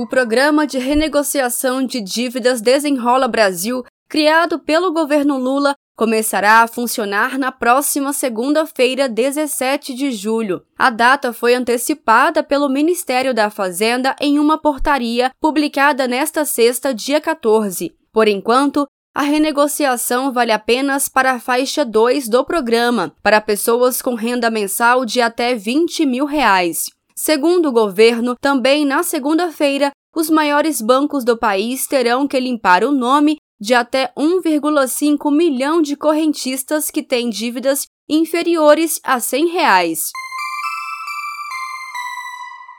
O 0.00 0.06
Programa 0.06 0.66
de 0.66 0.78
Renegociação 0.78 1.84
de 1.84 2.00
Dívidas 2.00 2.62
Desenrola 2.62 3.28
Brasil, 3.28 3.84
criado 4.08 4.58
pelo 4.58 4.94
governo 4.94 5.36
Lula, 5.36 5.74
começará 5.94 6.62
a 6.62 6.66
funcionar 6.66 7.38
na 7.38 7.52
próxima 7.52 8.10
segunda-feira, 8.14 9.10
17 9.10 9.92
de 9.92 10.10
julho. 10.10 10.62
A 10.78 10.88
data 10.88 11.34
foi 11.34 11.54
antecipada 11.54 12.42
pelo 12.42 12.70
Ministério 12.70 13.34
da 13.34 13.50
Fazenda 13.50 14.16
em 14.18 14.38
uma 14.38 14.56
portaria 14.56 15.30
publicada 15.38 16.08
nesta 16.08 16.46
sexta, 16.46 16.94
dia 16.94 17.20
14. 17.20 17.94
Por 18.10 18.26
enquanto, 18.26 18.86
a 19.14 19.20
renegociação 19.20 20.32
vale 20.32 20.50
apenas 20.50 21.10
para 21.10 21.32
a 21.32 21.38
faixa 21.38 21.84
2 21.84 22.26
do 22.26 22.42
programa, 22.42 23.14
para 23.22 23.38
pessoas 23.38 24.00
com 24.00 24.14
renda 24.14 24.50
mensal 24.50 25.04
de 25.04 25.20
até 25.20 25.54
20 25.54 26.06
mil 26.06 26.24
reais. 26.24 26.86
Segundo 27.22 27.68
o 27.68 27.72
governo, 27.72 28.34
também 28.34 28.86
na 28.86 29.02
segunda-feira, 29.02 29.90
os 30.16 30.30
maiores 30.30 30.80
bancos 30.80 31.22
do 31.22 31.36
país 31.36 31.86
terão 31.86 32.26
que 32.26 32.40
limpar 32.40 32.82
o 32.82 32.90
nome 32.90 33.36
de 33.60 33.74
até 33.74 34.10
1,5 34.16 35.30
milhão 35.30 35.82
de 35.82 35.96
correntistas 35.96 36.90
que 36.90 37.02
têm 37.02 37.28
dívidas 37.28 37.84
inferiores 38.08 38.98
a 39.04 39.20
100 39.20 39.48
reais. 39.48 40.08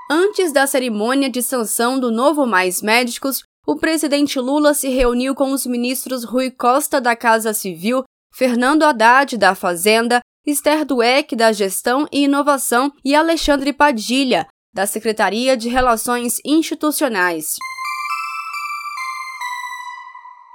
Antes 0.10 0.52
da 0.52 0.66
cerimônia 0.66 1.30
de 1.30 1.44
sanção 1.44 2.00
do 2.00 2.10
novo 2.10 2.48
Mais 2.48 2.82
Médicos, 2.82 3.44
o 3.68 3.76
presidente 3.76 4.40
Lula 4.40 4.74
se 4.74 4.90
reuniu 4.90 5.36
com 5.36 5.52
os 5.52 5.68
ministros 5.68 6.24
Rui 6.24 6.50
Costa 6.50 7.00
da 7.00 7.16
Casa 7.16 7.54
Civil, 7.54 8.04
Fernando 8.34 8.82
Haddad 8.82 9.38
da 9.38 9.54
Fazenda, 9.54 10.20
Esther 10.46 10.84
Dueck 10.86 11.36
da 11.36 11.52
Gestão 11.52 12.08
e 12.12 12.24
Inovação 12.24 12.92
e 13.06 13.14
Alexandre 13.14 13.72
Padilha 13.72 14.48
da 14.74 14.88
Secretaria 14.88 15.56
de 15.56 15.70
Relações 15.70 16.40
Institucionais. 16.44 17.58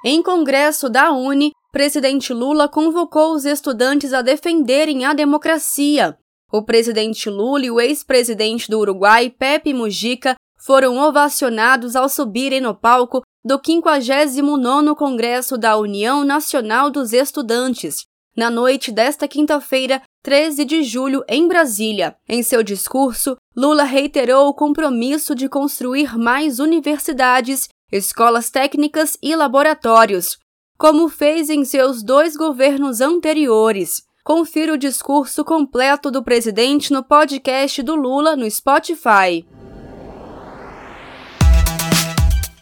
Em 0.05 0.21
congresso 0.23 0.91
da 0.91 1.13
Uni, 1.13 1.53
presidente 1.71 2.33
Lula 2.33 2.69
convocou 2.69 3.33
os 3.33 3.45
estudantes 3.45 4.13
a 4.13 4.23
defenderem 4.23 5.05
a 5.05 5.13
democracia. 5.13 6.19
O 6.53 6.65
presidente 6.65 7.31
Lula 7.31 7.67
e 7.67 7.71
o 7.71 7.81
ex-presidente 7.81 8.69
do 8.69 8.81
Uruguai, 8.81 9.31
Pepe 9.31 9.73
Mujica, 9.73 10.35
foram 10.59 10.99
ovacionados 10.99 11.95
ao 11.95 12.09
subirem 12.09 12.61
no 12.61 12.75
palco 12.75 13.23
do 13.45 13.61
59º 13.61 14.97
Congresso 14.97 15.57
da 15.57 15.77
União 15.77 16.25
Nacional 16.25 16.91
dos 16.91 17.13
Estudantes, 17.13 18.05
na 18.37 18.51
noite 18.51 18.93
desta 18.93 19.27
quinta-feira, 19.27 20.03
13 20.23 20.65
de 20.65 20.83
julho, 20.83 21.25
em 21.29 21.49
Brasília. 21.49 22.17
Em 22.29 22.43
seu 22.43 22.63
discurso, 22.63 23.37
Lula 23.57 23.85
reiterou 23.85 24.49
o 24.49 24.55
compromisso 24.55 25.35
de 25.35 25.49
construir 25.49 26.19
mais 26.19 26.59
universidades 26.59 27.69
escolas 27.91 28.51
técnicas 28.51 29.17
e 29.23 29.35
laboratórios, 29.35 30.37
como 30.77 31.09
fez 31.09 31.49
em 31.49 31.65
seus 31.65 32.03
dois 32.03 32.37
governos 32.37 33.01
anteriores. 33.01 34.03
Confira 34.25 34.75
o 34.75 34.79
discurso 34.79 35.45
completo 35.45 36.11
do 36.11 36.23
presidente 36.23 36.93
no 36.93 37.05
podcast 37.05 37.83
do 37.83 37.95
Lula 37.95 38.35
no 38.35 38.51
Spotify. 38.51 39.47